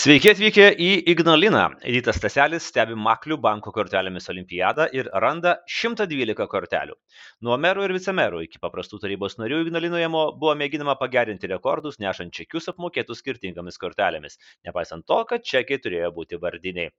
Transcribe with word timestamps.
Sveiki 0.00 0.30
atvykę 0.30 0.66
į 0.80 0.86
Ignaliną. 1.12 1.66
Rytas 1.84 2.16
Taselis 2.22 2.64
stebi 2.70 2.94
Maklių 2.96 3.36
banko 3.44 3.68
kortelėmis 3.74 4.30
olimpiadą 4.32 4.86
ir 4.96 5.10
randa 5.20 5.58
112 5.68 6.46
kortelių. 6.48 6.94
Nuo 7.44 7.58
merų 7.60 7.84
ir 7.84 7.92
vicemerų 7.92 8.40
iki 8.46 8.56
paprastų 8.62 8.96
tarybos 9.02 9.36
narių 9.36 9.58
Ignalinoje 9.66 10.06
buvo 10.14 10.54
mėginama 10.56 10.94
pagerinti 10.96 11.50
rekordus, 11.52 11.98
nešant 12.00 12.32
čekius 12.32 12.70
apmokėtus 12.72 13.20
skirtingomis 13.20 13.76
kortelėmis, 13.82 14.38
nepaisant 14.64 15.04
to, 15.04 15.18
kad 15.28 15.44
čekiai 15.44 15.82
turėjo 15.84 16.08
būti 16.16 16.40
vardiniai. 16.40 16.94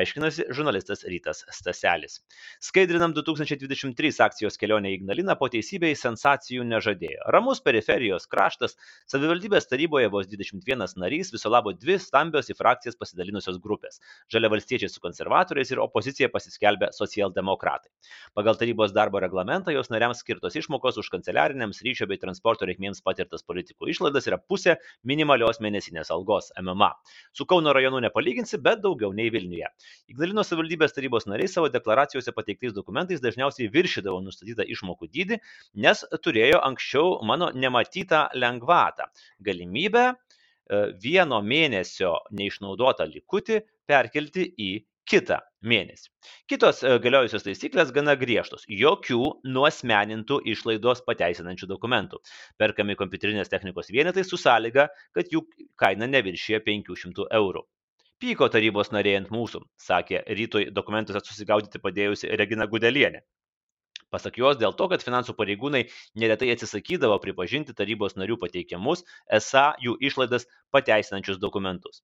Aiškinasi 0.00 0.48
žurnalistas 0.56 1.04
Rytas 1.04 1.44
Staselis. 1.58 2.22
Skaidrinam 2.64 3.12
2023 3.12 4.14
akcijos 4.30 4.56
kelionę 4.56 4.94
į 4.94 5.02
Ignaliną 5.02 5.36
po 5.36 5.50
teisybei 5.52 5.92
sensacijų 5.92 6.64
nežadėjo. 6.72 7.20
Ramus 7.36 7.60
periferijos 7.60 8.24
kraštas, 8.32 8.78
savivaldybės 9.12 9.68
taryboje 9.68 10.08
vos 10.08 10.32
21 10.32 10.96
narys, 11.04 11.34
viso 11.36 11.52
labo 11.52 11.76
dvi 11.76 12.00
stambios 12.00 12.45
stambios 12.46 12.54
į 12.54 12.56
frakcijas 12.56 12.96
pasidalinusios 12.96 13.58
grupės- 13.60 14.00
žaliavalstiečiai 14.32 14.88
su 14.88 15.00
konservatoriais 15.00 15.70
ir 15.70 15.80
opozicija 15.80 16.28
pasiskelbė 16.28 16.92
socialdemokratai. 16.92 17.90
Pagal 18.34 18.56
tarybos 18.56 18.92
darbo 18.92 19.20
reglamentą 19.20 19.72
jos 19.72 19.90
nariams 19.90 20.18
skirtos 20.20 20.54
išmokos 20.54 20.98
už 20.98 21.10
kanceliariniams 21.10 21.82
ryšio 21.82 22.06
bei 22.06 22.18
transporto 22.18 22.66
reikmėms 22.66 23.02
patirtas 23.02 23.42
politikų 23.42 23.90
išlaidas 23.90 24.26
yra 24.26 24.38
pusė 24.38 24.76
minimalios 25.04 25.60
mėnesinės 25.60 26.10
algos 26.10 26.52
MMA. 26.58 26.92
Su 27.32 27.46
Kauno 27.46 27.72
rajonu 27.72 28.00
nepalyginsi, 28.00 28.58
bet 28.58 28.80
daugiau 28.80 29.12
nei 29.12 29.30
Vilniuje. 29.30 29.66
Ignalino 30.08 30.42
savivaldybės 30.42 30.94
tarybos 30.94 31.26
nariai 31.26 31.48
savo 31.48 31.68
deklaracijose 31.68 32.32
pateiktais 32.32 32.72
dokumentais 32.72 33.20
dažniausiai 33.20 33.68
viršydavo 33.68 34.20
nustatytą 34.22 34.64
išmokų 34.66 35.08
dydį, 35.10 35.40
nes 35.74 36.04
turėjo 36.22 36.60
anksčiau 36.62 37.22
mano 37.22 37.50
nematytą 37.52 38.28
lengvatą- 38.34 39.10
galimybę 39.46 40.14
vieno 41.02 41.40
mėnesio 41.42 42.16
neišnaudotą 42.34 43.06
likutį 43.10 43.60
perkelti 43.86 44.48
į 44.58 44.70
kitą 45.06 45.38
mėnesį. 45.66 46.10
Kitos 46.50 46.82
e, 46.82 46.96
galiojusios 47.02 47.46
taisyklės 47.46 47.92
gana 47.94 48.16
griežtos. 48.18 48.66
Jokių 48.66 49.20
nuosmenintų 49.54 50.40
išlaidos 50.52 51.04
pateisinančių 51.06 51.70
dokumentų. 51.70 52.20
Perkami 52.60 52.98
kompiuterinės 52.98 53.52
technikos 53.52 53.92
vienetai 53.94 54.26
su 54.26 54.38
sąlyga, 54.40 54.88
kad 55.16 55.32
jų 55.32 55.44
kaina 55.80 56.10
neviršyje 56.10 56.62
500 56.66 57.30
eurų. 57.40 57.64
Pyko 58.22 58.48
tarybos 58.48 58.88
narė 58.94 59.18
ant 59.18 59.32
mūsų, 59.34 59.60
sakė 59.76 60.22
rytoj 60.38 60.70
dokumentuose 60.72 61.20
susigaudyti 61.26 61.82
padėjusi 61.82 62.30
Regina 62.40 62.64
Gudelienė. 62.70 63.20
Pasak 64.14 64.38
jos, 64.38 64.58
dėl 64.60 64.74
to, 64.78 64.86
kad 64.92 65.02
finansų 65.02 65.34
pareigūnai 65.38 65.82
neretai 66.22 66.52
atsisakydavo 66.54 67.16
pripažinti 67.22 67.74
tarybos 67.76 68.14
narių 68.20 68.38
pateikiamus, 68.42 69.02
esą 69.38 69.64
jų 69.82 69.96
išlaidas 70.08 70.46
pateisinančius 70.74 71.40
dokumentus. 71.42 72.02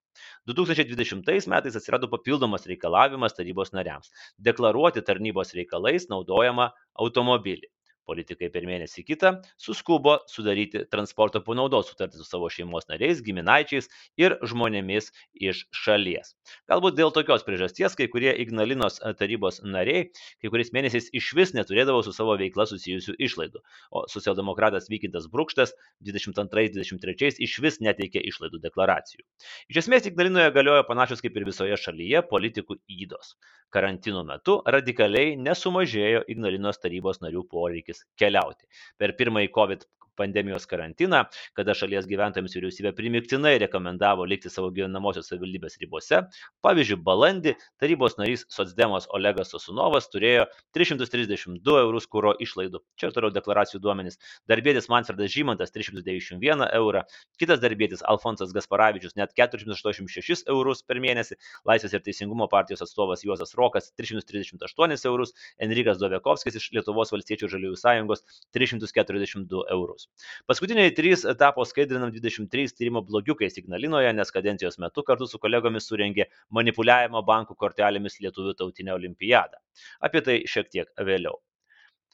2020 0.50 1.50
metais 1.53 1.78
atsirado 1.78 2.11
papildomas 2.11 2.67
reikalavimas 2.70 3.39
tarybos 3.39 3.70
nariams- 3.77 4.11
deklaruoti 4.48 5.05
tarnybos 5.06 5.55
reikalais 5.58 6.08
naudojamą 6.11 6.73
automobilį. 7.06 7.70
Politikai 8.08 8.48
per 8.53 8.67
mėnesį 8.67 9.05
kitą 9.06 9.31
suskubo 9.61 10.17
sudaryti 10.31 10.83
transporto 10.91 11.42
panaudos 11.47 11.91
sutartį 11.91 12.19
su 12.19 12.27
savo 12.27 12.48
šeimos 12.50 12.89
nariais, 12.91 13.22
giminaičiais 13.22 13.89
ir 14.19 14.34
žmonėmis 14.42 15.12
iš 15.39 15.64
šalies. 15.83 16.34
Galbūt 16.70 16.98
dėl 16.98 17.14
tokios 17.14 17.47
priežasties 17.47 17.95
kai 17.98 18.08
kurie 18.12 18.33
Ignalinos 18.42 18.98
tarybos 19.20 19.61
nariai 19.62 20.08
kai 20.42 20.50
kuriais 20.50 20.73
mėnesiais 20.75 21.08
iš 21.14 21.30
vis 21.39 21.55
neturėdavo 21.56 22.03
su 22.03 22.14
savo 22.17 22.34
veikla 22.41 22.67
susijusių 22.70 23.17
išlaidų, 23.28 23.62
o 23.95 24.05
socialdemokratas 24.11 24.91
Vykintas 24.92 25.28
Brukštas 25.33 25.77
22-23 26.08 27.39
iš 27.47 27.58
vis 27.64 27.80
neteikė 27.84 28.23
išlaidų 28.33 28.62
deklaracijų. 28.67 29.25
Iš 29.70 29.84
esmės 29.84 30.11
Ignalinoje 30.11 30.53
galiojo 30.56 30.86
panašios 30.91 31.23
kaip 31.25 31.39
ir 31.39 31.48
visoje 31.48 31.78
šalyje 31.78 32.27
politikų 32.30 32.80
įdos. 32.98 33.36
Karantino 33.73 34.23
metu 34.28 34.59
radikaliai 34.75 35.34
nesumažėjo 35.41 36.23
Ignalinos 36.34 36.81
tarybos 36.83 37.23
narių 37.24 37.46
poreikis 37.55 38.05
keliauti. 38.20 38.69
Per 39.01 39.17
pirmąjį 39.20 39.52
COVID 39.57 39.86
pandemijos 40.17 40.67
karantiną, 40.70 41.24
kada 41.56 41.74
šalies 41.77 42.06
gyventojams 42.11 42.55
vyriausybė 42.56 42.92
primiktinai 42.96 43.55
rekomendavo 43.62 44.27
likti 44.28 44.50
savo 44.52 44.70
gyvenamosios 44.74 45.30
savivaldybės 45.30 45.78
ribose. 45.83 46.23
Pavyzdžiui, 46.64 46.98
balandį 47.06 47.55
tarybos 47.83 48.18
narys 48.20 48.45
Sotsdemos 48.52 49.08
Olegas 49.17 49.52
Sosunovas 49.55 50.08
turėjo 50.12 50.46
332 50.77 51.78
eurus 51.83 52.08
kūro 52.12 52.34
išlaidų. 52.42 52.83
Čia 53.01 53.12
toliau 53.14 53.33
deklaracijų 53.34 53.80
duomenys. 53.83 54.18
Darbėtis 54.51 54.89
Manfredas 54.92 55.33
Žymantas 55.33 55.74
391 55.74 56.67
eurą, 56.78 57.05
kitas 57.40 57.62
darbėtis 57.62 58.05
Alfonsas 58.08 58.52
Gasparavičius 58.56 59.17
net 59.18 59.34
486 59.39 60.46
eurus 60.52 60.83
per 60.86 61.01
mėnesį, 61.02 61.39
Laisvės 61.68 61.96
ir 61.96 62.05
Teisingumo 62.05 62.48
partijos 62.52 62.84
atstovas 62.84 63.24
Juozas 63.27 63.55
Rokas 63.58 63.92
338 63.98 65.08
eurus, 65.11 65.34
Enrikas 65.62 66.01
Dovekovskis 66.02 66.58
iš 66.61 66.70
Lietuvos 66.77 67.12
valstiečių 67.14 67.51
žaliųjų 67.56 67.80
sąjungos 67.80 68.27
342 68.56 69.67
eurus 69.72 70.02
metus. 70.02 70.27
Paskutiniai 70.46 70.92
trys 70.95 71.24
tapo 71.39 71.64
skaidrinam 71.64 72.11
23 72.11 72.74
tyrimo 72.77 73.02
blogiukais 73.02 73.57
Ignalinoje, 73.58 74.13
nes 74.13 74.30
kadencijos 74.30 74.79
metu 74.79 75.02
kartu 75.02 75.27
su 75.27 75.39
kolegomis 75.39 75.89
surengė 75.89 76.29
manipuliavimo 76.51 77.23
bankų 77.23 77.57
kortelėmis 77.57 78.20
Lietuvių 78.20 78.55
tautinę 78.55 78.95
olimpiadą. 78.95 79.58
Apie 80.01 80.20
tai 80.20 80.42
šiek 80.46 80.70
tiek 80.70 80.89
vėliau. 80.98 81.40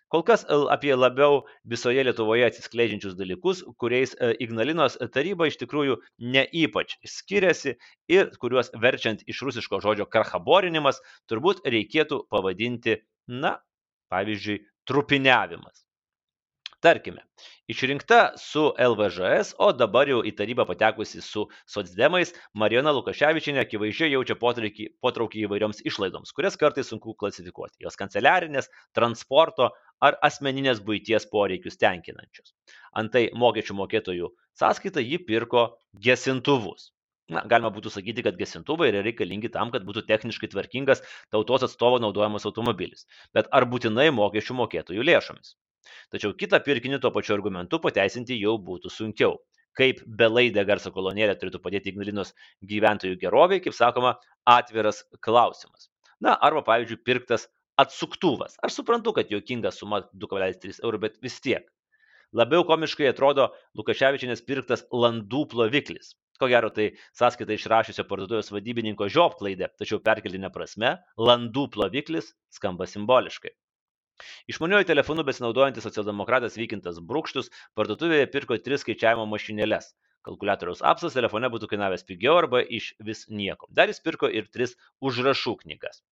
Kol 0.08 0.22
kas 0.24 0.46
apie 0.48 0.94
labiau 0.96 1.42
visoje 1.68 2.02
Lietuvoje 2.02 2.46
atsiskleidžiančius 2.46 3.14
dalykus, 3.14 3.60
kuriais 3.76 4.14
e, 4.16 4.30
Ignalinos 4.40 4.96
taryba 5.12 5.50
iš 5.50 5.58
tikrųjų 5.60 5.98
ne 6.32 6.46
ypač 6.48 6.96
skiriasi 7.04 7.74
ir 8.08 8.30
kuriuos 8.40 8.72
verčiant 8.80 9.20
iš 9.28 9.42
rusiško 9.44 9.82
žodžio 9.84 10.08
karhaborinimas 10.08 11.02
turbūt 11.28 11.60
reikėtų 11.68 12.22
pavadinti, 12.32 13.02
na, 13.28 13.58
pavyzdžiui, 14.08 14.62
trupiniavimas. 14.88 15.87
Tarkime, 16.80 17.24
išrinkta 17.66 18.32
su 18.38 18.60
LVŽS, 18.78 19.56
o 19.58 19.72
dabar 19.74 20.06
jau 20.06 20.20
į 20.22 20.30
tarybą 20.38 20.62
patekusi 20.68 21.18
su 21.26 21.42
socdemais, 21.66 22.30
Marijona 22.62 22.92
Lukaševičinė 22.94 23.64
akivaizdžiai 23.64 24.12
jaučia 24.12 24.36
potraukį, 24.38 24.86
potraukį 25.02 25.42
įvairioms 25.48 25.82
išlaidoms, 25.90 26.30
kurias 26.36 26.60
kartais 26.60 26.92
sunku 26.94 27.16
klasifikuoti. 27.18 27.82
Jos 27.82 27.98
kanceliarinės, 27.98 28.70
transporto 28.94 29.72
ar 29.98 30.20
asmeninės 30.30 30.78
būties 30.86 31.26
poreikius 31.34 31.82
tenkinančios. 31.82 32.54
Antai 33.02 33.26
mokesčių 33.34 33.78
mokėtojų 33.82 34.30
sąskaita 34.62 35.02
ji 35.02 35.18
pirko 35.26 35.68
gesintuvus. 36.08 36.92
Na, 37.28 37.42
galima 37.42 37.74
būtų 37.74 37.90
sakyti, 37.90 38.22
kad 38.22 38.38
gesintuvai 38.38 38.92
yra 38.92 39.02
reikalingi 39.02 39.50
tam, 39.52 39.74
kad 39.74 39.82
būtų 39.88 40.06
techniškai 40.06 40.54
tvarkingas 40.54 41.02
tautos 41.34 41.66
atstovo 41.66 41.98
naudojamas 42.06 42.46
automobilis. 42.46 43.08
Bet 43.34 43.50
ar 43.50 43.66
būtinai 43.66 44.12
mokesčių 44.14 44.62
mokėtojų 44.62 45.10
lėšomis? 45.10 45.58
Tačiau 46.14 46.34
kitą 46.40 46.60
pirkinį 46.64 47.00
tuo 47.02 47.12
pačiu 47.14 47.36
argumentu 47.36 47.80
pateisinti 47.84 48.38
jau 48.40 48.56
būtų 48.70 48.92
sunkiau. 48.94 49.38
Kaip 49.78 50.00
belaidė 50.20 50.64
garso 50.66 50.90
kolonėlė 50.94 51.36
turėtų 51.38 51.60
padėti 51.62 51.92
Ignalinos 51.92 52.32
gyventojų 52.70 53.18
geroviai, 53.20 53.62
kaip 53.62 53.76
sakoma, 53.76 54.16
atviras 54.48 55.04
klausimas. 55.24 55.86
Na, 56.24 56.34
arba 56.34 56.64
pavyzdžiui, 56.66 57.02
pirktas 57.06 57.46
atsuktuvas. 57.78 58.56
Aš 58.66 58.80
suprantu, 58.80 59.14
kad 59.14 59.30
jokinga 59.30 59.70
suma 59.74 60.02
2,3 60.24 60.80
eurų, 60.82 61.02
bet 61.04 61.20
vis 61.22 61.38
tiek. 61.44 61.68
Labiau 62.36 62.64
komiškai 62.68 63.06
atrodo 63.08 63.52
Lukaševičinės 63.78 64.42
pirktas 64.48 64.82
landų 64.92 65.46
ploviklis. 65.52 66.16
Ko 66.38 66.50
gero, 66.50 66.68
tai 66.74 66.90
sąskaita 67.18 67.54
išrašiusio 67.54 68.04
parduotuvės 68.10 68.52
vadybininko 68.54 69.08
žiopklaidė, 69.14 69.70
tačiau 69.80 70.02
perkelinė 70.02 70.50
prasme, 70.54 70.92
landų 71.18 71.64
ploviklis 71.74 72.34
skamba 72.54 72.86
simboliškai. 72.90 73.54
Išmaniuoju 74.52 74.88
telefonu 74.90 75.24
besinaudojantis 75.28 75.86
socialdemokratas 75.88 76.58
Vykintas 76.60 77.00
Brukštus 77.12 77.52
parduotuvėje 77.78 78.28
pirko 78.34 78.58
tris 78.62 78.86
skaičiavimo 78.86 79.26
mašinėles. 79.32 79.92
Kalkulatoriaus 80.26 80.82
apsas 80.84 81.14
telefone 81.16 81.48
būtų 81.52 81.68
kainavęs 81.70 82.04
pigiau 82.08 82.34
arba 82.40 82.60
iš 82.78 82.90
vis 83.08 83.22
nieko. 83.32 83.68
Dar 83.78 83.88
jis 83.88 84.00
pirko 84.04 84.28
ir 84.40 84.48
tris 84.52 84.74
užrašų 85.08 85.54
knygas. 85.62 86.02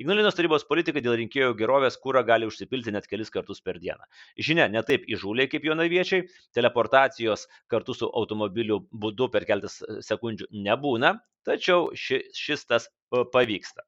Ignalinos 0.00 0.38
tarybos 0.38 0.64
politikai 0.68 1.02
dėl 1.04 1.18
rinkėjų 1.20 1.56
gerovės 1.58 1.98
kūrą 2.02 2.22
gali 2.28 2.48
užsipilti 2.48 2.94
net 2.94 3.08
kelis 3.10 3.32
kartus 3.34 3.60
per 3.66 3.80
dieną. 3.82 4.06
Žinia, 4.48 4.68
ne 4.72 4.84
taip 4.86 5.04
įžūliai 5.10 5.50
kaip 5.52 5.66
jonaviečiai, 5.68 6.28
teleportacijos 6.56 7.48
kartu 7.72 7.98
su 7.98 8.08
automobiliu 8.22 8.80
būdu 8.92 9.28
per 9.34 9.48
keltas 9.50 9.82
sekundžių 10.08 10.48
nebūna, 10.68 11.16
tačiau 11.46 11.90
ši, 12.06 12.22
šis 12.38 12.64
tas 12.70 12.88
pavyksta. 13.34 13.84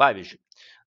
Pavyzdžiui, 0.00 0.38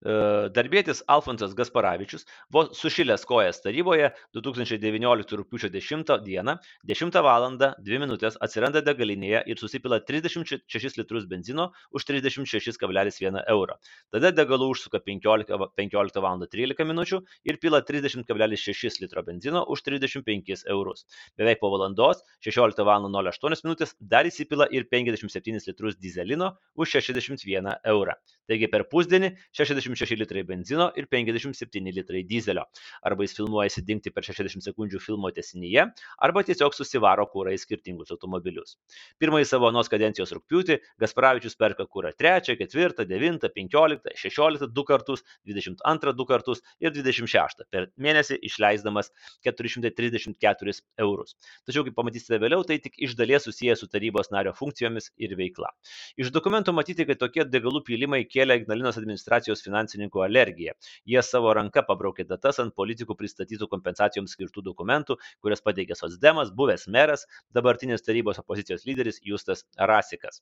Darbėtis 0.03 1.01
Alfonsas 1.07 1.55
Gasparavičius 1.57 2.25
vos 2.53 2.73
sušilęs 2.77 3.25
kojas 3.25 3.61
taryboje 3.63 4.11
2019 4.35 5.37
rūpiučio 5.39 5.69
10 5.73 6.11
dieną 6.25 6.57
10 6.83 7.19
val. 7.25 7.45
2 7.55 7.99
minutės 8.01 8.37
atsiranda 8.41 8.81
degalinėje 8.81 9.43
ir 9.45 9.59
susipila 9.59 9.99
36 10.01 10.97
litrus 10.99 11.25
benzino 11.29 11.71
už 11.91 12.05
36,1 12.09 13.41
eurą. 13.53 13.77
Tada 14.11 14.31
degalų 14.35 14.71
užsuka 14.73 14.99
15, 14.99 15.51
15 15.77 16.21
val. 16.25 16.45
13 16.45 16.87
minučių 16.89 17.21
ir 17.45 17.59
pila 17.61 17.81
30,6 17.85 19.01
litro 19.01 19.23
benzino 19.23 19.63
už 19.69 19.83
35 19.85 20.65
eurus. 20.69 21.05
Beveik 21.37 21.61
po 21.61 21.71
valandos 21.73 22.23
16 22.45 22.83
val. 22.85 23.05
08 23.05 23.65
minutės 23.65 23.95
dar 23.99 24.25
įsipila 24.25 24.67
ir 24.71 24.87
57 24.91 25.69
litrus 25.69 25.97
dizelino 25.97 26.55
už 26.75 26.97
61 26.99 27.75
eurą. 27.85 28.15
Taigi 28.49 28.69
per 28.69 28.85
pusdienį 28.89 29.31
60 29.57 29.84
66 29.85 30.19
litrai 30.19 30.43
benzino 30.47 30.89
ir 30.97 31.07
57 31.11 31.93
litrai 31.95 32.23
dizelio. 32.27 32.65
Arba 33.05 33.25
jis 33.25 33.35
filmuojasi 33.37 33.83
dingti 33.85 34.11
per 34.13 34.25
60 34.25 34.65
sekundžių 34.65 35.01
filmo 35.03 35.31
tesinyje, 35.35 35.87
arba 36.25 36.43
tiesiog 36.47 36.75
susivaro 36.75 37.25
kūrą 37.31 37.53
į 37.55 37.61
skirtingus 37.61 38.13
automobilius. 38.15 38.77
Pirmąjį 39.21 39.49
savo 39.49 39.69
anos 39.69 39.89
kadencijos 39.91 40.33
rūpiutį 40.35 40.79
Gasparavičius 41.01 41.57
perka 41.59 41.85
kūrą 41.89 42.13
3, 42.17 42.55
4, 42.65 43.05
9, 43.09 43.49
15, 43.55 44.15
16 44.25 44.73
du 44.75 44.85
kartus, 44.87 45.23
22 45.47 46.15
du 46.15 46.27
kartus 46.29 46.63
ir 46.81 46.93
26 46.95 47.65
per 47.71 47.89
mėnesį 48.01 48.39
išleisdamas 48.49 49.11
434 49.45 50.75
eurus. 51.05 51.35
Tačiau, 51.67 51.85
kaip 51.85 51.95
pamatysite 51.97 52.39
vėliau, 52.41 52.63
tai 52.67 52.79
tik 52.83 52.97
iš 53.05 53.15
dalies 53.19 53.45
susijęs 53.47 53.83
su 53.83 53.89
tarybos 53.91 54.31
nario 54.33 54.53
funkcijomis 54.57 55.11
ir 55.21 55.35
veikla. 55.39 55.71
Iš 56.19 56.31
dokumentų 56.35 56.73
matyti, 56.75 57.05
kad 57.07 57.19
tokie 57.21 57.45
degalų 57.49 57.83
pylimai 57.87 58.23
kėlė 58.27 58.59
Ignalinos 58.61 58.99
administracijos 58.99 59.61
finansų 59.65 59.74
finansininkų 59.75 60.23
alergija. 60.23 60.75
Jie 61.05 61.21
savo 61.23 61.53
ranka 61.53 61.83
pabraukė 61.83 62.25
datas 62.29 62.59
ant 62.63 62.75
politikų 62.75 63.17
pristatytų 63.19 63.67
kompensacijoms 63.71 64.35
skirtų 64.37 64.63
dokumentų, 64.71 65.19
kurias 65.43 65.61
pateikė 65.65 65.95
Sosdemas, 65.99 66.53
buvęs 66.55 66.87
meras, 66.87 67.27
dabartinės 67.53 68.05
tarybos 68.07 68.39
opozicijos 68.39 68.85
lyderis 68.85 69.19
Justas 69.23 69.65
Rasikas. 69.77 70.41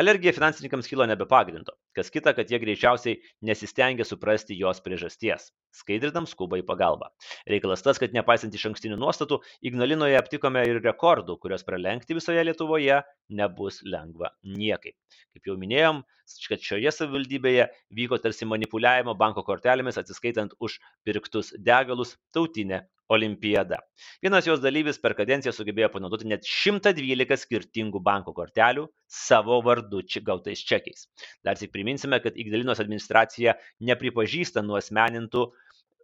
Alergija 0.00 0.32
finansininkams 0.36 0.88
kilo 0.90 1.06
nebe 1.08 1.26
pagrindo, 1.30 1.74
kas 1.96 2.10
kita, 2.14 2.34
kad 2.36 2.50
jie 2.50 2.60
greičiausiai 2.62 3.18
nesistengia 3.48 4.06
suprasti 4.08 4.56
jos 4.58 4.82
priežasties. 4.84 5.50
Skaidrinam 5.74 6.28
skuba 6.30 6.58
į 6.60 6.64
pagalbą. 6.68 7.08
Reikalas 7.50 7.82
tas, 7.82 7.98
kad 8.02 8.14
nepaisant 8.14 8.54
iš 8.54 8.68
ankstinių 8.70 8.98
nuostatų, 9.00 9.40
Ignalinoje 9.66 10.18
aptikome 10.20 10.62
ir 10.68 10.80
rekordų, 10.84 11.38
kurios 11.42 11.66
pralenkti 11.66 12.16
visoje 12.18 12.44
Lietuvoje 12.46 13.00
nebus 13.40 13.80
lengva 13.86 14.30
niekaip. 14.46 14.94
Kaip 15.34 15.50
jau 15.50 15.56
minėjom, 15.58 16.02
kad 16.48 16.62
šioje 16.64 16.92
savivaldybėje 16.94 17.68
vyko 17.98 18.18
tarsi 18.22 18.46
manipuliavimo 18.48 19.16
banko 19.18 19.42
kortelėmis 19.46 19.98
atsiskaitant 20.00 20.54
už 20.60 20.78
pirktus 21.06 21.52
degalus 21.58 22.14
tautinė 22.36 22.84
olimpiada. 23.08 23.80
Vienas 24.22 24.46
jos 24.48 24.62
dalyvis 24.64 25.00
per 25.02 25.14
kadenciją 25.18 25.52
sugebėjo 25.54 25.90
panaudoti 25.92 26.28
net 26.30 26.46
112 26.48 27.40
skirtingų 27.44 28.00
banko 28.04 28.32
kortelių 28.36 28.86
savo 29.06 29.60
vardu 29.64 30.02
gautais 30.24 30.64
čekiais. 30.64 31.08
Dar 31.44 31.58
tik 31.60 31.72
priminsime, 31.72 32.20
kad 32.20 32.36
Igdalinos 32.36 32.80
administracija 32.80 33.58
nepripažįsta 33.80 34.64
nuosmenintų 34.64 35.50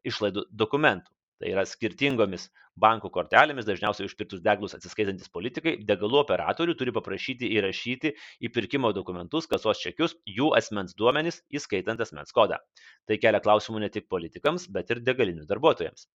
išlaidų 0.05 0.47
dokumentų. 0.51 1.11
Tai 1.41 1.49
yra 1.49 1.63
skirtingomis 1.65 2.51
bankų 2.81 3.09
kortelėmis, 3.15 3.65
dažniausiai 3.65 4.05
užpirktus 4.09 4.43
deglus 4.45 4.75
atsiskaitantis 4.77 5.33
politikai, 5.33 5.73
degalų 5.89 6.21
operatorių 6.21 6.75
turi 6.77 6.93
paprašyti 6.97 7.49
įrašyti 7.57 8.13
į 8.45 8.51
pirkimo 8.53 8.93
dokumentus 8.97 9.49
kasos 9.49 9.81
čekius 9.81 10.19
jų 10.29 10.51
asmens 10.59 10.93
duomenys, 11.01 11.41
įskaitant 11.49 12.05
asmens 12.05 12.37
kodą. 12.37 12.61
Tai 13.09 13.21
kelia 13.25 13.41
klausimų 13.45 13.87
ne 13.87 13.93
tik 13.95 14.09
politikams, 14.13 14.69
bet 14.69 14.93
ir 14.93 15.01
degalinių 15.07 15.49
darbuotojams. 15.49 16.11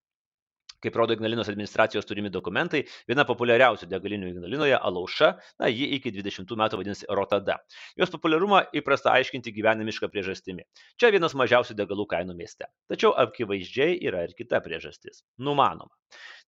Kaip 0.83 0.95
rodo 0.95 1.15
Ignalinos 1.15 1.49
administracijos 1.49 2.05
turimi 2.05 2.29
dokumentai, 2.33 2.83
viena 3.09 3.25
populiariausių 3.27 3.87
degalinių 3.89 4.31
Ignalinoje- 4.33 4.77
Alauša, 4.89 5.31
na, 5.59 5.69
ji 5.71 5.87
iki 5.97 6.11
20 6.11 6.55
metų 6.59 6.81
vadinasi 6.81 7.09
Rotada. 7.09 7.57
Jos 7.97 8.11
populiarumą 8.13 8.65
įprasta 8.75 9.13
aiškinti 9.15 9.53
gyvenimišką 9.55 10.11
priežastimi. 10.11 10.67
Čia 10.99 11.11
vienas 11.15 11.33
mažiausių 11.33 11.77
degalų 11.79 12.07
kainų 12.11 12.35
mieste. 12.35 12.67
Tačiau 12.91 13.15
akivaizdžiai 13.25 13.99
yra 14.03 14.25
ir 14.27 14.35
kita 14.37 14.61
priežastis- 14.61 15.23
numanoma. 15.47 15.93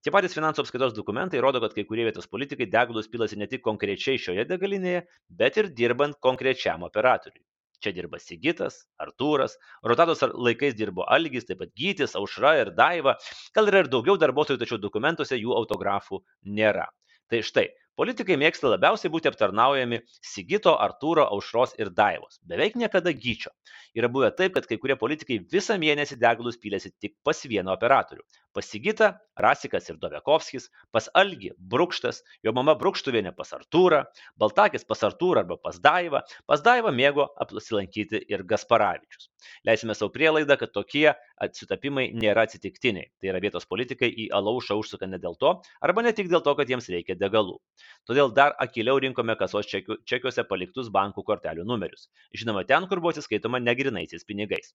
Tie 0.04 0.12
patys 0.14 0.36
finansų 0.36 0.62
apskaitos 0.62 0.94
dokumentai 0.94 1.40
rodo, 1.42 1.60
kad 1.64 1.74
kai 1.74 1.84
kurie 1.88 2.04
vietos 2.06 2.30
politikai 2.30 2.70
degalus 2.70 3.08
pilasi 3.08 3.40
ne 3.40 3.48
tik 3.50 3.64
konkrečiai 3.64 4.20
šioje 4.24 4.44
degalinėje, 4.52 5.04
bet 5.42 5.56
ir 5.56 5.72
dirbant 5.80 6.20
konkrečiam 6.28 6.86
operatoriui. 6.86 7.47
Čia 7.84 7.92
dirba 7.94 8.18
Sigitas, 8.18 8.80
Artūras, 8.98 9.54
rotatos 9.86 10.24
laikais 10.34 10.74
dirbo 10.78 11.04
Algis, 11.06 11.46
taip 11.46 11.60
pat 11.62 11.74
Gytis, 11.78 12.16
Aušra 12.18 12.56
ir 12.62 12.72
Daiva. 12.74 13.14
Gal 13.54 13.70
yra 13.70 13.84
ir 13.84 13.90
daugiau 13.92 14.18
darbuotojų, 14.18 14.58
tačiau 14.62 14.80
dokumentuose 14.82 15.38
jų 15.38 15.54
autografų 15.60 16.22
nėra. 16.58 16.88
Tai 17.30 17.42
štai, 17.44 17.68
Politikai 17.98 18.36
mėgsta 18.38 18.68
labiausiai 18.70 19.10
būti 19.10 19.26
aptarnaujami 19.26 19.98
Sigito, 20.22 20.76
Artūro, 20.78 21.24
Aušros 21.34 21.72
ir 21.82 21.88
Daivos. 21.90 22.36
Beveik 22.46 22.76
niekada 22.78 23.10
gyčio. 23.10 23.50
Yra 23.98 24.06
buvę 24.12 24.28
taip, 24.38 24.52
kad 24.54 24.68
kai 24.70 24.78
kurie 24.78 24.94
politikai 25.00 25.40
visą 25.54 25.74
mėnesį 25.82 26.20
degalus 26.22 26.60
pylėsi 26.62 26.92
tik 27.02 27.16
pas 27.26 27.42
vieną 27.42 27.74
operatorių. 27.74 28.22
Pas 28.54 28.70
Sigitą 28.70 29.08
Rasikas 29.38 29.90
ir 29.90 29.98
Dovekovskis, 29.98 30.68
pas 30.94 31.08
Algi 31.18 31.50
Brukštas, 31.58 32.22
jo 32.46 32.54
mama 32.54 32.76
Brukštuvienė 32.78 33.32
pas 33.34 33.50
Artūrą, 33.58 34.04
Baltakis 34.38 34.86
pas 34.86 35.02
Artūrą 35.10 35.42
arba 35.42 35.58
pas 35.58 35.82
Daivą, 35.82 36.22
pas 36.46 36.62
Daivą 36.62 36.94
mėgo 36.94 37.26
apsilankyti 37.42 38.22
ir 38.30 38.46
Gasparavičius. 38.46 39.28
Leisime 39.66 39.94
savo 39.98 40.10
prielaidą, 40.14 40.54
kad 40.58 40.74
tokie 40.74 41.06
atsitapimai 41.42 42.08
nėra 42.14 42.46
atsitiktiniai. 42.46 43.10
Tai 43.18 43.30
yra 43.32 43.42
vietos 43.42 43.66
politikai 43.70 44.10
į 44.10 44.30
alaušą 44.38 44.78
užsuka 44.78 45.06
ne 45.10 45.18
dėl 45.22 45.38
to, 45.38 45.54
arba 45.82 46.06
ne 46.06 46.14
tik 46.14 46.30
dėl 46.30 46.42
to, 46.46 46.54
kad 46.58 46.70
jiems 46.70 46.90
reikia 46.90 47.18
degalų. 47.18 47.58
Todėl 48.08 48.32
dar 48.36 48.54
akiliau 48.64 49.00
rinkome 49.04 49.36
kasos 49.40 49.68
čekiu, 49.70 49.98
čekiuose 50.12 50.44
paliktus 50.50 50.90
bankų 50.98 51.24
kortelių 51.30 51.66
numerius. 51.68 52.08
Žinoma, 52.42 52.64
ten, 52.68 52.88
kur 52.90 53.02
buvo 53.04 53.14
atsiskaitoma 53.14 53.60
negrinaisiais 53.64 54.26
pinigais. 54.28 54.74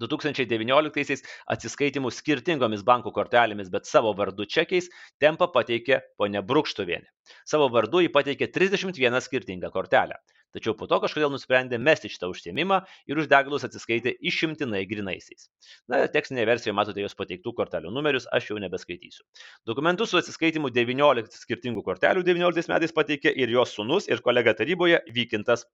2019 0.00 1.24
atsiskaitimų 1.54 2.12
skirtingomis 2.14 2.84
bankų 2.86 3.12
kortelėmis, 3.16 3.70
bet 3.72 3.88
savo 3.90 4.14
vardu 4.16 4.46
čekiais 4.48 4.88
tempą 5.20 5.50
pateikė 5.52 6.00
ponia 6.16 6.42
Brukštuvienė. 6.42 7.08
Savo 7.44 7.68
vardu 7.72 8.02
jį 8.04 8.12
pateikė 8.14 8.48
31 8.54 9.20
skirtingą 9.26 9.70
kortelę. 9.74 10.20
Tačiau 10.52 10.74
po 10.76 10.84
to 10.88 10.98
kažkodėl 11.00 11.30
nusprendė 11.32 11.78
mesti 11.80 12.10
šitą 12.12 12.28
užsiemimą 12.28 12.82
ir 13.08 13.20
už 13.22 13.28
degalus 13.32 13.64
atsiskaitė 13.64 14.12
išimtinai 14.30 14.82
grinaisiais. 14.90 15.48
Na, 15.88 16.02
tekstinėje 16.12 16.48
versijoje 16.50 16.76
matote 16.76 17.00
jos 17.00 17.16
pateiktų 17.16 17.54
kortelių 17.56 17.92
numerius, 17.94 18.28
aš 18.36 18.50
jau 18.50 18.58
nebeskaitysiu. 18.60 19.24
Dokumentus 19.68 20.12
su 20.12 20.20
atsiskaitimu 20.20 20.68
19 20.76 21.40
skirtingų 21.46 21.84
kortelių 21.86 22.24
19 22.28 22.68
metais 22.74 22.92
pateikė 22.92 23.32
ir 23.32 23.54
jos 23.56 23.72
sunus 23.78 24.10
ir 24.12 24.20
kolega 24.20 24.52
taryboje 24.58 25.00
Vykintas 25.16 25.64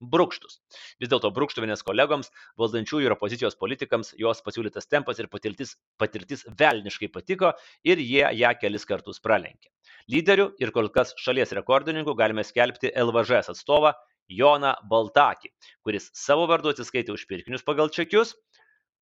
Brukštus. 0.00 0.60
Vis 1.00 1.08
dėlto 1.08 1.30
Brukštuvinės 1.36 1.82
kolegoms, 1.86 2.30
valdančiųjų 2.60 3.06
ir 3.08 3.14
opozicijos 3.14 3.56
politikams 3.56 4.12
jos 4.20 4.42
pasiūlytas 4.44 4.90
tempas 4.92 5.18
ir 5.22 5.28
patirtis, 5.32 5.70
patirtis 6.00 6.44
velniškai 6.58 7.08
patiko 7.12 7.52
ir 7.84 7.98
jie 8.02 8.24
ją 8.40 8.50
kelis 8.60 8.84
kartus 8.88 9.20
pralenkė. 9.24 9.68
Lyderiu 10.12 10.46
ir 10.62 10.70
kol 10.74 10.88
kas 10.92 11.14
šalies 11.22 11.52
rekordininku 11.56 12.14
galime 12.18 12.44
skelbti 12.44 12.92
LVŽS 12.92 13.46
atstovą 13.54 13.90
Joną 14.28 14.74
Baltakį, 14.90 15.48
kuris 15.86 16.10
savo 16.18 16.46
vardu 16.50 16.68
atsiskaitė 16.74 17.12
už 17.14 17.26
pirkinius 17.30 17.66
pagal 17.66 17.88
čekius 17.94 18.34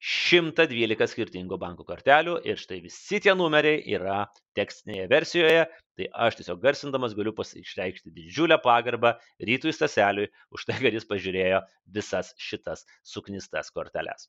112 0.00 1.08
skirtingų 1.12 1.58
bankų 1.60 1.84
kortelių 1.88 2.38
ir 2.48 2.60
štai 2.60 2.78
visi 2.84 3.20
tie 3.20 3.34
numeriai 3.36 3.82
yra 3.96 4.22
tekstinėje 4.58 5.08
versijoje, 5.10 5.66
tai 6.00 6.06
aš 6.26 6.38
tiesiog 6.38 6.60
garsindamas 6.62 7.14
galiu 7.16 7.34
išreikšti 7.36 8.12
didžiulę 8.14 8.56
pagarbą 8.62 9.14
rytui 9.44 9.72
Staseliui 9.74 10.30
už 10.54 10.64
tai, 10.68 10.78
kad 10.80 10.94
jis 10.96 11.06
pažiūrėjo 11.08 11.60
visas 11.90 12.32
šitas 12.38 12.86
suknistas 13.04 13.70
korteles. 13.74 14.28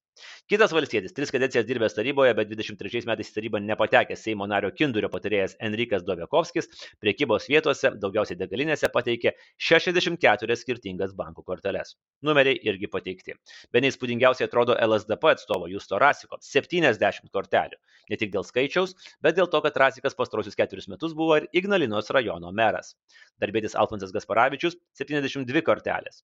Kitas 0.50 0.74
valstietis, 0.76 1.14
tris 1.14 1.32
kadencijas 1.32 1.68
dirbęs 1.70 1.96
taryboje, 1.96 2.34
bet 2.36 2.50
23 2.50 3.06
metais 3.08 3.30
į 3.32 3.36
tarybą 3.38 3.62
nepatekęs 3.64 4.26
Seimo 4.26 4.48
nario 4.50 4.72
Kindurio 4.76 5.10
patarėjas 5.14 5.56
Enrikas 5.62 6.04
Dovekovskis, 6.08 6.70
priekybos 7.02 7.48
vietose, 7.52 7.94
daugiausiai 8.02 8.40
degalinėse 8.40 8.90
pateikė 8.92 9.36
64 9.70 10.58
skirtingas 10.60 11.16
bankų 11.18 11.46
korteles. 11.48 11.96
Numeriai 12.26 12.60
irgi 12.68 12.90
pateikti. 12.92 13.38
Be 13.72 13.84
neįspūdingiausiai 13.86 14.50
atrodo 14.50 14.76
LSDP 14.76 15.36
atstovo 15.36 15.70
Justo 15.72 16.02
Rasiko- 16.02 16.42
70 16.54 17.32
kortelių. 17.32 17.78
Ne 18.10 18.18
tik 18.18 18.34
dėl 18.34 18.44
skaičiaus, 18.44 18.96
bet 19.22 19.38
dėl 19.38 19.48
to, 19.48 19.62
kad 19.62 19.78
Rasikas 19.78 20.11
per 20.14 20.24
pastarosius 20.24 20.58
keturis 20.60 20.88
metus 20.92 21.16
buvo 21.18 21.38
ir 21.40 21.48
Ignalinos 21.62 22.12
rajono 22.16 22.52
meras. 22.52 22.94
Darbėtis 23.42 23.78
Alfonsas 23.84 24.14
Gasparavičius- 24.16 24.78
72 25.00 25.64
kortelės. 25.72 26.24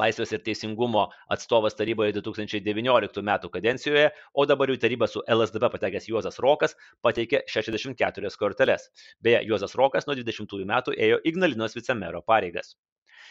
Laisvės 0.00 0.32
ir 0.36 0.42
teisingumo 0.44 1.06
atstovas 1.32 1.76
taryboje 1.78 2.12
2019 2.18 3.22
m. 3.22 3.30
kadencijoje, 3.54 4.10
o 4.34 4.44
dabar 4.46 4.68
jų 4.68 4.76
taryba 4.82 5.08
su 5.08 5.22
LSDB 5.26 5.70
patekęs 5.72 6.08
Juozas 6.10 6.38
Rokas 6.44 6.76
pateikė 7.02 7.42
64 7.48 8.36
korteles. 8.36 8.90
Beje, 9.22 9.40
Juozas 9.48 9.74
Rokas 9.74 10.06
nuo 10.06 10.14
20 10.18 10.68
metų 10.68 10.96
ėjo 10.98 11.22
Ignalinos 11.24 11.74
vicemero 11.78 12.20
pareigas. 12.22 12.76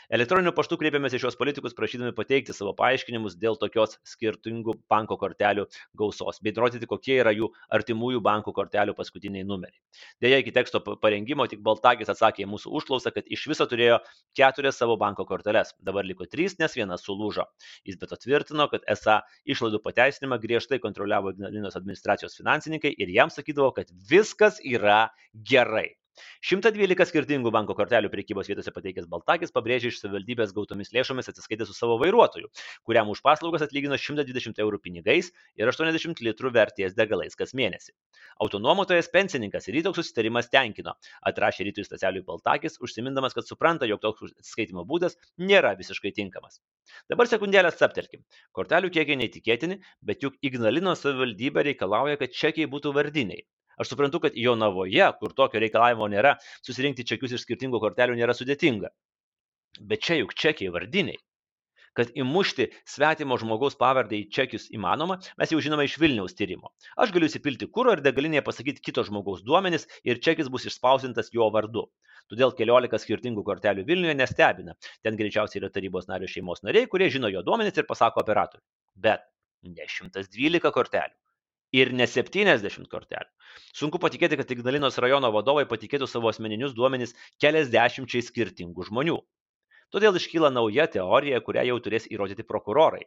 Elektroniniu 0.07 0.53
paštu 0.55 0.77
kreipėmės 0.79 1.17
į 1.17 1.19
šios 1.19 1.35
politikus 1.35 1.73
prašydami 1.75 2.13
pateikti 2.15 2.53
savo 2.55 2.71
paaiškinimus 2.79 3.33
dėl 3.41 3.57
tokios 3.59 3.97
skirtingų 4.07 4.77
banko 4.87 5.17
kortelių 5.19 5.65
gausos, 5.99 6.39
bei 6.39 6.53
nurodyti, 6.55 6.87
kokie 6.87 7.17
yra 7.19 7.33
jų 7.35 7.49
artimųjų 7.75 8.21
banko 8.23 8.53
kortelių 8.55 8.95
paskutiniai 8.95 9.43
numeriai. 9.43 9.75
Deja, 10.23 10.39
iki 10.39 10.53
teksto 10.55 10.79
parengimo 11.03 11.49
tik 11.51 11.59
Baltagis 11.65 12.13
atsakė 12.13 12.45
į 12.45 12.49
mūsų 12.53 12.71
užklausą, 12.79 13.11
kad 13.17 13.27
iš 13.27 13.43
viso 13.51 13.67
turėjo 13.67 13.99
keturias 14.39 14.79
savo 14.79 14.95
banko 15.01 15.27
korteles, 15.27 15.75
dabar 15.83 16.07
liko 16.07 16.23
trys, 16.31 16.55
nes 16.63 16.79
viena 16.79 16.95
sulūžo. 17.03 17.43
Jis 17.83 17.99
bet 17.99 18.15
tvirtino, 18.23 18.71
kad 18.71 18.87
esą 18.87 19.19
išlaidų 19.43 19.83
pateisinimą 19.83 20.39
griežtai 20.39 20.79
kontroliavo 20.87 21.35
Ignalinos 21.35 21.75
administracijos 21.75 22.39
finansininkai 22.39 22.95
ir 22.95 23.11
jam 23.11 23.27
sakydavo, 23.27 23.73
kad 23.75 23.91
viskas 24.07 24.63
yra 24.63 25.09
gerai. 25.35 25.89
112 26.45 27.07
skirtingų 27.09 27.51
banko 27.53 27.75
kortelių 27.77 28.11
prekybos 28.13 28.49
vietose 28.51 28.73
pateikęs 28.75 29.07
Baltakis 29.11 29.53
pabrėžė 29.55 29.91
iš 29.91 29.99
savivaldybės 30.01 30.53
gautomis 30.55 30.93
lėšomis 30.95 31.31
atsiskaitė 31.31 31.67
su 31.67 31.75
savo 31.77 31.97
vairuotoju, 32.01 32.49
kuriam 32.87 33.11
už 33.13 33.21
paslaugas 33.25 33.65
atlygino 33.65 33.97
120 33.99 34.61
eurų 34.63 34.81
pinigais 34.83 35.31
ir 35.59 35.71
80 35.71 36.23
litrų 36.27 36.53
vertės 36.55 36.95
degalais 36.97 37.37
kas 37.39 37.53
mėnesį. 37.57 37.93
Autonuomotojas 38.43 39.11
pensininkas 39.13 39.67
ir 39.69 39.79
rytoks 39.79 40.01
susitarimas 40.01 40.51
tenkino, 40.53 40.95
atrašė 41.29 41.67
rytui 41.69 41.85
specialiui 41.87 42.25
Baltakis, 42.27 42.77
užsimindamas, 42.83 43.35
kad 43.37 43.49
supranta, 43.49 43.89
jog 43.89 44.01
toks 44.03 44.33
atsiskaitimo 44.33 44.85
būdas 44.89 45.17
nėra 45.41 45.73
visiškai 45.79 46.13
tinkamas. 46.17 46.61
Dabar 47.11 47.29
sekundėlę 47.29 47.73
aptarkim. 47.87 48.23
Kortelių 48.57 48.91
kiekiai 48.93 49.19
neįtikėtini, 49.21 49.81
bet 50.09 50.23
juk 50.25 50.37
Ignalino 50.49 50.95
savivaldybė 50.95 51.65
reikalauja, 51.71 52.19
kad 52.21 52.35
čekiai 52.41 52.69
būtų 52.71 52.93
vardiniai. 52.97 53.45
Aš 53.77 53.91
suprantu, 53.93 54.19
kad 54.23 54.37
Jonavoje, 54.37 55.05
kur 55.19 55.33
tokio 55.37 55.61
reikalavimo 55.61 56.07
nėra, 56.09 56.35
susirinkti 56.65 57.05
čekius 57.05 57.35
iš 57.37 57.43
skirtingų 57.45 57.81
kortelių 57.83 58.17
nėra 58.17 58.33
sudėtinga. 58.37 58.89
Bet 59.89 60.01
čia 60.07 60.17
juk 60.17 60.33
čekiai 60.33 60.73
vardiniai. 60.73 61.19
Kad 61.97 62.11
įmušti 62.13 62.67
svetimo 62.85 63.37
žmogaus 63.41 63.77
pavardę 63.77 64.17
į 64.17 64.27
čekius 64.33 64.67
įmanoma, 64.73 65.17
mes 65.41 65.53
jau 65.53 65.61
žinome 65.65 65.85
iš 65.87 65.95
Vilniaus 66.01 66.35
tyrimo. 66.37 66.69
Aš 67.03 67.13
galiu 67.13 67.29
įsipilti 67.29 67.69
kūro 67.73 67.95
ir 67.95 68.03
degalinėje 68.05 68.43
pasakyti 68.45 68.83
kito 68.85 69.05
žmogaus 69.05 69.41
duomenis 69.45 69.87
ir 70.05 70.21
čekis 70.27 70.49
bus 70.53 70.67
išspausintas 70.69 71.33
jo 71.33 71.49
vardu. 71.53 71.87
Todėl 72.29 72.53
keliolika 72.57 73.01
skirtingų 73.01 73.45
kortelių 73.49 73.85
Vilniuje 73.89 74.17
nestebina. 74.17 74.77
Ten 75.05 75.17
greičiausiai 75.21 75.63
yra 75.63 75.71
tarybos 75.73 76.09
nario 76.09 76.29
šeimos 76.29 76.61
nariai, 76.65 76.89
kurie 76.91 77.09
žino 77.13 77.33
jo 77.33 77.45
duomenis 77.45 77.77
ir 77.77 77.89
pasako 77.89 78.25
operatoriui. 78.25 78.65
Bet 79.07 79.25
ne 79.65 79.89
112 79.97 80.73
kortelių 80.77 81.17
ir 81.75 81.93
ne 81.93 82.07
70 82.07 82.87
kortelių. 82.91 83.29
Sunku 83.77 83.99
patikėti, 84.01 84.37
kad 84.39 84.51
Ignalinos 84.53 84.99
rajono 85.03 85.31
vadovai 85.35 85.65
patikėtų 85.69 86.07
savo 86.09 86.29
asmeninius 86.31 86.75
duomenis 86.77 87.15
keliasdešimčiai 87.43 88.25
skirtingų 88.25 88.87
žmonių. 88.89 89.17
Todėl 89.95 90.17
iškyla 90.19 90.49
nauja 90.51 90.83
teorija, 90.91 91.39
kurią 91.43 91.63
jau 91.69 91.77
turės 91.83 92.09
įrodyti 92.11 92.43
prokurorai. 92.47 93.05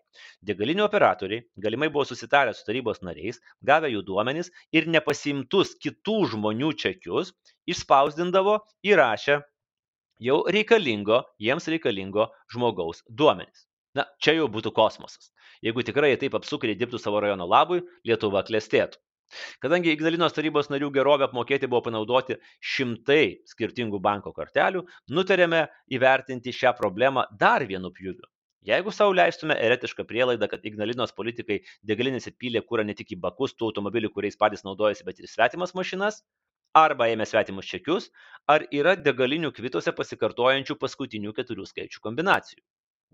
Degalinių 0.49 0.87
operatoriai 0.87 1.45
galimai 1.65 1.91
buvo 1.93 2.07
susitarę 2.09 2.55
su 2.57 2.65
tarybos 2.65 3.03
nariais, 3.05 3.41
gavę 3.71 3.91
jų 3.93 4.01
duomenis 4.09 4.49
ir 4.73 4.89
nepasimtus 4.89 5.75
kitų 5.85 6.17
žmonių 6.33 6.73
čekius 6.81 7.35
išspausdindavo 7.69 8.57
įrašę 8.93 9.43
jau 10.25 10.39
reikalingo, 10.57 11.21
jiems 11.41 11.69
reikalingo 11.75 12.31
žmogaus 12.55 13.05
duomenis. 13.09 13.67
Na, 13.97 14.07
čia 14.23 14.39
jau 14.39 14.49
būtų 14.49 14.73
kosmosas. 14.73 15.33
Jeigu 15.65 15.85
tikrai 15.85 16.15
taip 16.21 16.35
apsukriai 16.39 16.79
dirbtų 16.81 17.01
savo 17.01 17.21
rajono 17.21 17.47
labui, 17.49 17.83
Lietuva 18.09 18.43
klestėtų. 18.49 19.01
Kadangi 19.63 19.93
Ignalinos 19.95 20.35
tarybos 20.35 20.71
narių 20.73 20.89
gerovę 20.97 21.29
apmokėti 21.29 21.69
buvo 21.71 21.85
panaudoti 21.87 22.37
šimtai 22.73 23.45
skirtingų 23.53 24.01
banko 24.03 24.33
kortelių, 24.35 24.83
nutarėme 25.15 25.67
įvertinti 25.97 26.55
šią 26.57 26.75
problemą 26.81 27.29
dar 27.45 27.67
vienu 27.69 27.93
pjūviu. 27.95 28.27
Jeigu 28.67 28.93
savo 28.93 29.15
leistume 29.17 29.55
eretišką 29.67 30.05
prielaidą, 30.09 30.49
kad 30.51 30.67
Ignalinos 30.69 31.15
politikai 31.17 31.61
degalinėse 31.89 32.35
pylė 32.37 32.61
kūrą 32.67 32.85
ne 32.89 32.97
tik 32.99 33.15
į 33.15 33.21
bakus 33.23 33.55
tų 33.57 33.71
automobilių, 33.71 34.11
kuriais 34.17 34.37
patys 34.41 34.67
naudojasi, 34.67 35.07
bet 35.07 35.23
ir 35.23 35.31
svetimas 35.31 35.73
mašinas, 35.79 36.21
arba 36.77 37.09
ėmė 37.15 37.29
svetimus 37.31 37.71
čekius, 37.71 38.11
ar 38.51 38.67
yra 38.83 38.99
degalinių 39.01 39.55
kvituose 39.57 39.95
pasikartojančių 39.97 40.77
paskutinių 40.83 41.33
keturių 41.39 41.71
skaičių 41.73 42.05
kombinacijų. 42.05 42.61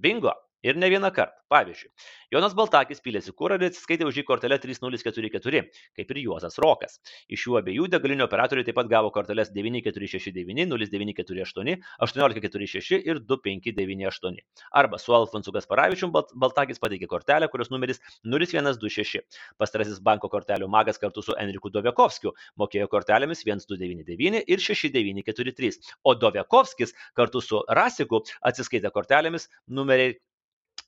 Bingo! 0.02 0.34
Ir 0.64 0.76
ne 0.80 0.90
vieną 0.90 1.10
kartą. 1.10 1.36
Pavyzdžiui, 1.46 1.92
Jonas 2.34 2.54
Baltakis 2.58 2.98
pylėsi 3.04 3.30
kurą 3.38 3.54
ir 3.60 3.68
atsiskaitė 3.68 4.06
už 4.08 4.16
jį 4.18 4.22
kortelę 4.26 4.56
3044, 4.58 5.60
kaip 5.94 6.08
ir 6.10 6.18
Juozas 6.24 6.58
Rokas. 6.58 6.98
Iš 7.30 7.44
šių 7.44 7.58
abiejų 7.60 7.86
degalinių 7.92 8.24
operatoriai 8.26 8.66
taip 8.66 8.74
pat 8.80 8.90
gavo 8.90 9.12
korteles 9.14 9.52
9469, 9.54 10.66
0948, 10.72 11.76
1846 12.02 12.98
ir 12.98 13.22
2598. 13.30 14.42
Arba 14.82 14.98
su 14.98 15.14
Alfonsu 15.14 15.54
Gasparavičium 15.54 16.10
Baltakis 16.16 16.82
pateikė 16.82 17.06
kortelę, 17.14 17.46
kurios 17.52 17.70
numeris 17.70 18.02
0126. 18.26 19.22
Pastarasis 19.62 20.02
banko 20.02 20.32
kortelių 20.32 20.66
magas 20.66 20.98
kartu 20.98 21.22
su 21.22 21.38
Enriku 21.38 21.70
Dovekovskiu 21.70 22.34
mokėjo 22.58 22.90
kortelėmis 22.90 23.46
1299 23.46 24.42
ir 24.50 24.66
6943, 24.66 25.78
o 26.02 26.18
Dovekovskis 26.18 26.96
kartu 27.14 27.44
su 27.44 27.62
Rasiku 27.70 28.24
atsiskaitė 28.42 28.90
kortelėmis 28.90 29.46
numeriai 29.70 30.18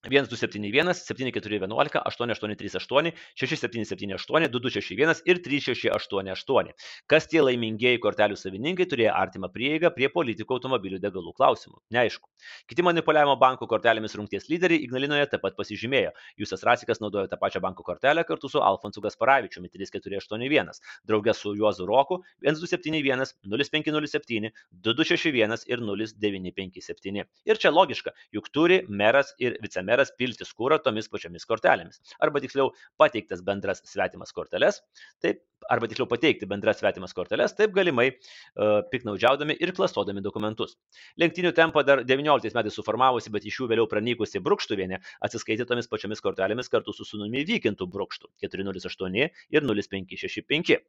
1271, 0.07 0.95
7411, 0.95 2.02
8838, 2.07 3.12
6778, 3.35 4.49
2261 4.49 5.23
ir 5.26 5.43
3688. 5.43 6.73
Kas 7.11 7.26
tie 7.31 7.43
laimingieji 7.43 7.99
kortelių 8.02 8.38
savininkai 8.38 8.87
turėjo 8.90 9.14
artimą 9.19 9.50
prieigą 9.55 9.90
prie 9.95 10.11
politikų 10.12 10.59
automobilių 10.59 11.00
degalų 11.02 11.35
klausimų? 11.35 11.81
Neaišku. 11.95 12.28
Kiti 12.71 12.85
manipuliavimo 12.87 13.35
bankų 13.40 13.67
kortelėmis 13.71 14.14
rungties 14.19 14.47
lyderiai 14.50 14.85
Ignalinoje 14.87 15.26
taip 15.33 15.43
pat 15.43 15.57
pasižymėjo. 15.59 16.14
Jusas 16.38 16.62
Rasikas 16.67 17.02
naudojo 17.02 17.26
tą 17.31 17.38
pačią 17.40 17.62
banko 17.64 17.83
kortelę 17.87 18.25
kartu 18.28 18.50
su 18.52 18.62
Alfonsu 18.62 19.02
Gasparavičiumi 19.02 19.71
3481, 19.75 20.78
draugė 21.09 21.35
su 21.35 21.55
Juozu 21.59 21.87
Roku 21.88 22.21
1271, 22.47 23.35
0507, 23.49 24.52
2261 24.87 25.67
ir 25.67 25.83
0957. 25.83 27.25
Ir 27.49 27.61
čia 27.62 27.73
logiška, 27.75 28.14
juk 28.35 28.50
turi 28.55 28.83
meras 28.88 29.35
ir 29.43 29.59
vicemeras 29.62 29.88
vicemeras 29.99 30.12
piltis 30.17 30.52
kūrą 30.55 30.78
tomis 30.83 31.09
pačiomis 31.11 31.47
kortelėmis. 31.47 32.00
Arba 32.23 32.40
tiksliau 32.40 32.71
pateiktas 32.99 33.43
bendras 33.43 33.83
svetimas 33.85 34.33
korteles, 34.33 34.83
taip, 35.21 35.43
arba 35.69 35.88
tiksliau 35.88 36.09
pateikti 36.09 36.47
bendras 36.47 36.78
svetimas 36.78 37.14
korteles, 37.14 37.55
taip 37.55 37.75
galimai 37.75 38.12
uh, 38.12 38.83
piknaudžiaudami 38.90 39.57
ir 39.59 39.73
klastodami 39.75 40.23
dokumentus. 40.23 40.76
Lenktynių 41.19 41.52
tempo 41.55 41.83
dar 41.83 42.05
19 42.05 42.55
metais 42.55 42.75
suformavusi, 42.78 43.31
bet 43.31 43.45
iš 43.45 43.61
jų 43.61 43.71
vėliau 43.73 43.88
pranykusi 43.88 44.40
Brukštuvienė 44.40 45.00
atsiskaitė 45.21 45.67
tomis 45.67 45.88
pačiomis 45.88 46.23
kortelėmis 46.23 46.71
kartu 46.71 46.95
su 46.95 47.05
sunumi 47.05 47.45
vykintų 47.49 47.90
Brukštų 47.90 48.33
408 48.45 49.28
ir 49.50 49.62
0565. 49.62 50.83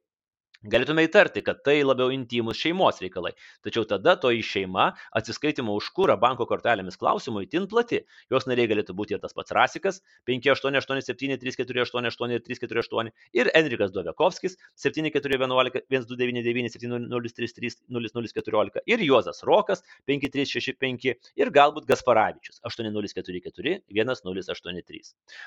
Galėtume 0.59 1.05
įtarti, 1.05 1.39
kad 1.39 1.61
tai 1.63 1.77
labiau 1.85 2.11
intimus 2.11 2.57
šeimos 2.59 2.97
reikalai, 2.99 3.31
tačiau 3.63 3.85
tada 3.87 4.17
toji 4.19 4.41
šeima 4.43 4.89
atsiskaitimo 5.15 5.71
už 5.79 5.87
kūrą 5.95 6.17
banko 6.19 6.43
kortelėmis 6.49 6.99
klausimų 6.99 7.45
įtin 7.45 7.63
plati. 7.71 8.01
Jos 8.27 8.43
nariai 8.43 8.67
galėtų 8.67 8.91
būti 8.91 9.15
ir 9.15 9.21
tas 9.23 9.31
pats 9.31 9.55
Rasikas 9.55 10.01
5887 10.27 11.39
3488 11.39 12.35
ir 12.35 12.43
348 12.43 13.11
ir 13.39 13.51
Enrikas 13.55 13.93
Dovekovskis 13.95 14.57
7411 14.75 15.85
1299 15.87 16.75
7033 16.75 17.79
0014 17.87 18.83
ir 18.91 19.05
Juozas 19.07 19.39
Rokas 19.47 19.85
5365 20.11 21.15
ir 21.39 21.53
galbūt 21.55 21.87
Gasparavičius 21.87 22.59
8044 22.67 23.77
1083. 23.87 25.01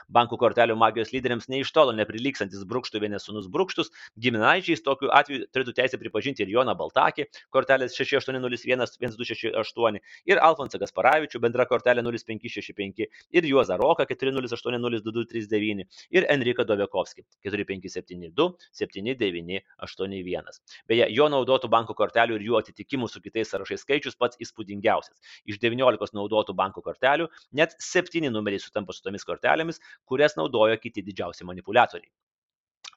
Bankų 0.08 0.40
kortelių 0.40 0.80
magijos 0.80 1.12
lyderiams 1.12 1.52
nei 1.52 1.60
iš 1.66 1.76
tolo 1.76 1.92
neprilyksantis 2.00 2.64
Brukštuvienės 2.64 3.28
sunus 3.28 3.52
Brukštus, 3.52 3.92
giminaičiais 4.16 4.80
tokiu 4.80 5.01
tokiu 5.02 5.10
atveju 5.10 5.50
turėtų 5.52 5.72
teisę 5.74 5.98
pripažinti 5.98 6.42
ir 6.44 6.48
Joną 6.52 6.74
Baltakį, 6.78 7.24
kortelės 7.50 7.96
6801-1268, 7.98 9.98
ir 10.30 10.38
Alfonsą 10.38 10.78
Gasparavičių, 10.78 11.40
bendra 11.42 11.66
kortelė 11.66 12.02
0565, 12.06 13.08
ir 13.32 13.44
Juozą 13.44 13.76
Roką 13.80 14.04
40802239, 14.06 15.84
ir 16.10 16.26
Enriką 16.30 16.64
Dovekovskį 16.64 17.22
4572 17.42 18.56
7981. 18.72 20.44
Beje, 20.88 21.06
jo 21.10 21.28
naudotų 21.28 21.68
banko 21.68 21.94
kortelių 21.98 22.34
ir 22.38 22.42
jų 22.46 22.56
atitikimų 22.62 23.08
su 23.10 23.20
kitais 23.20 23.48
sąrašais 23.50 23.80
skaičius 23.82 24.16
pats 24.18 24.36
įspūdingiausias. 24.42 25.18
Iš 25.46 25.58
19 25.62 26.14
naudotų 26.14 26.54
banko 26.54 26.80
kortelių 26.82 27.28
net 27.52 27.74
7 27.82 28.30
numeriai 28.30 28.60
sutampa 28.62 28.92
su 28.92 29.02
tomis 29.02 29.24
kortelėmis, 29.26 29.80
kurias 30.06 30.36
naudojo 30.38 30.76
kiti 30.82 31.02
didžiausi 31.02 31.44
manipuliatoriai 31.48 32.10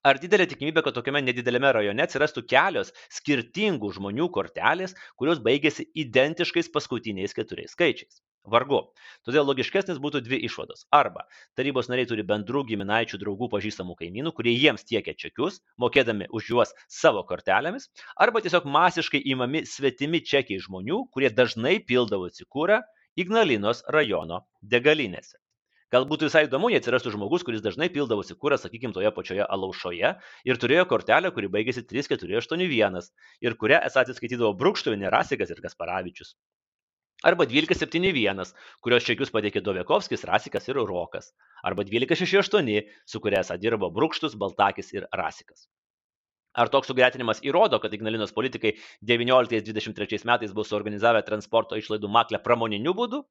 ar 0.05 0.21
didelė 0.21 0.45
tikimybė 0.51 0.85
kad 0.85 0.97
tokiame 1.00 1.24
nedideliame 1.25 1.74
rajone 1.79 2.05
atsirastų 2.05 2.45
kelios 2.51 2.93
skirtingų 3.17 3.91
žmonių 3.97 4.29
kortelės 4.38 4.95
kurios 5.19 5.41
baigiasi 5.50 5.89
identiškais 6.05 6.71
paskutiniais 6.77 7.33
keturiais 7.38 7.74
skaičiais 7.77 8.21
Vargu. 8.45 8.79
Todėl 9.25 9.47
logiškesnis 9.50 9.97
būtų 10.01 10.21
dvi 10.25 10.38
išvados. 10.47 10.85
Arba 10.93 11.24
tarybos 11.57 11.89
nariai 11.89 12.09
turi 12.09 12.25
bendrų 12.29 12.62
giminaičių, 12.69 13.17
draugų, 13.24 13.50
pažįstamų 13.53 13.95
kaimynų, 14.01 14.33
kurie 14.38 14.53
jiems 14.53 14.85
tiekia 14.85 15.15
čekius, 15.17 15.62
mokėdami 15.81 16.29
už 16.29 16.51
juos 16.53 16.75
savo 17.00 17.24
kortelėmis, 17.31 17.89
arba 18.21 18.43
tiesiog 18.45 18.67
masiškai 18.75 19.24
įmami 19.33 19.63
svetimi 19.69 20.21
čekiai 20.33 20.62
žmonių, 20.67 21.07
kurie 21.15 21.33
dažnai 21.33 21.79
pildavosi 21.89 22.45
kūrą 22.45 22.83
Ignalinos 23.15 23.81
rajono 23.95 24.43
degalinėse. 24.62 25.39
Galbūt 25.95 26.25
visai 26.27 26.43
įdomu, 26.49 26.71
jei 26.73 26.81
atsirastų 26.81 27.13
žmogus, 27.13 27.45
kuris 27.47 27.63
dažnai 27.63 27.87
pildavosi 27.93 28.35
kūrą, 28.35 28.57
sakykime, 28.59 28.91
toje 28.95 29.11
pačioje 29.15 29.45
alaušoje 29.55 30.11
ir 30.51 30.59
turėjo 30.63 30.85
kortelę, 30.91 31.31
kuri 31.35 31.51
baigėsi 31.55 31.85
3481 31.87 33.09
ir 33.47 33.57
kurią 33.63 33.79
esą 33.87 34.03
atsiskaitydavo 34.03 34.51
Brukštovinė, 34.59 35.07
Rasikas 35.13 35.55
ir 35.55 35.63
Gasparavičius 35.63 36.35
arba 37.25 37.45
1271, 37.49 38.51
kurios 38.85 39.05
čekius 39.07 39.31
pateikė 39.33 39.63
Dovekovskis, 39.65 40.25
Rasikas 40.29 40.67
ir 40.69 40.77
Rokas, 40.77 41.31
arba 41.65 41.85
1268, 41.87 42.91
su 43.09 43.21
kuria 43.23 43.41
esą 43.41 43.57
dirbo 43.61 43.89
Brukštus, 43.93 44.35
Baltakis 44.37 44.91
ir 44.93 45.07
Rasikas. 45.13 45.65
Ar 46.55 46.69
toks 46.71 46.87
sugretinimas 46.87 47.41
įrodo, 47.43 47.81
kad 47.83 47.93
Ignalinos 47.97 48.31
politikai 48.35 48.75
19-23 49.03 50.21
metais 50.29 50.53
buvo 50.53 50.63
suorganizavę 50.67 51.23
transporto 51.27 51.75
išlaidų 51.75 52.11
maklę 52.11 52.39
pramoniniu 52.45 52.93
būdu? 52.95 53.25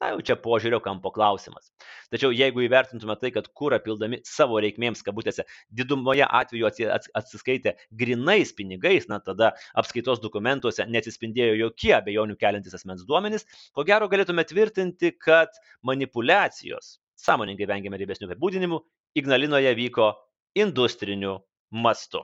Na 0.00 0.14
jau 0.14 0.22
čia 0.24 0.36
požiūrio 0.40 0.78
kampo 0.80 1.10
klausimas. 1.12 1.66
Tačiau 2.12 2.32
jeigu 2.32 2.62
įvertintume 2.64 3.18
tai, 3.20 3.30
kad 3.34 3.50
kūrą 3.52 3.82
pildami 3.84 4.22
savo 4.24 4.56
reikmėms, 4.64 5.02
kabutėse, 5.04 5.44
didumoje 5.76 6.24
atveju 6.24 6.70
atsiskaitė 7.20 7.74
grinais 8.02 8.54
pinigais, 8.56 9.10
na 9.12 9.18
tada 9.20 9.50
apskaitos 9.82 10.22
dokumentuose 10.24 10.86
neatsispindėjo 10.88 11.58
jokie 11.60 11.92
abejonių 11.98 12.38
keliantis 12.40 12.78
asmens 12.80 13.04
duomenys, 13.04 13.44
ko 13.76 13.84
gero 13.84 14.08
galėtume 14.08 14.46
tvirtinti, 14.48 15.12
kad 15.20 15.60
manipulacijos, 15.84 16.96
sąmoningai 17.20 17.68
vengiame 17.68 18.00
ribesnių 18.00 18.30
apibūdinimų, 18.30 18.80
Ignalinoje 19.20 19.72
vyko 19.74 20.12
industriniu 20.54 21.40
mastu. 21.70 22.22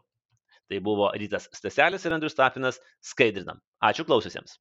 Tai 0.70 0.78
buvo 0.82 1.10
Rytas 1.14 1.50
Staselis 1.54 2.06
ir 2.06 2.14
Andrius 2.14 2.38
Tapinas 2.38 2.78
skaidrinam. 3.02 3.58
Ačiū 3.82 4.06
klaususiems. 4.06 4.56